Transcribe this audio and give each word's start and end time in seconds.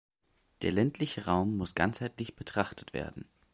Der 0.63 0.71
ländliche 0.71 1.25
Raum 1.27 1.57
muss 1.57 1.75
ganzheitlich 1.75 2.35
betrachtet 2.35 2.91
werden. 2.95 3.25